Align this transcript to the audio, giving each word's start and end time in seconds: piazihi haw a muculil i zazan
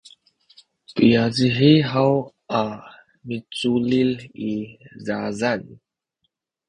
piazihi 0.95 1.71
haw 1.91 2.13
a 2.59 2.61
muculil 3.27 4.11
i 4.49 4.51
zazan 5.05 5.63